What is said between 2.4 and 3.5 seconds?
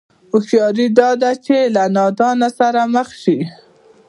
سره مخ شي.